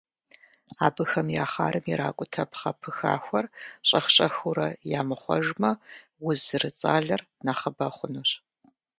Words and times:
Абыхэм 0.85 1.27
я 1.43 1.45
хъарым 1.51 1.85
иракӏутэ 1.91 2.43
пхъэ 2.49 2.71
пыхахуэр 2.79 3.45
щӏэх-щӏэхыурэ 3.87 4.67
ямыхъуэжмэ, 4.99 5.71
уз 6.27 6.39
зэрыцӏалэр 6.47 7.21
нэхъыбэ 7.45 7.87
хъунущ. 7.95 8.29